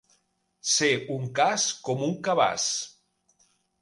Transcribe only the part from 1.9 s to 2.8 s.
un cabàs.